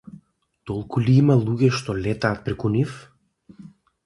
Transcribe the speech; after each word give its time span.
Толку 0.69 1.03
ли 1.07 1.15
има 1.23 1.35
луѓе 1.41 1.69
што 1.81 1.97
летаат 2.07 2.43
преку 2.49 2.73
нив? 2.79 2.97